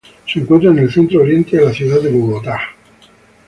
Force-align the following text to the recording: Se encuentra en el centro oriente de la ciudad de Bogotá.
Se 0.25 0.39
encuentra 0.39 0.71
en 0.71 0.79
el 0.79 0.91
centro 0.91 1.21
oriente 1.21 1.57
de 1.57 1.65
la 1.65 1.71
ciudad 1.73 2.01
de 2.01 2.09
Bogotá. 2.09 2.59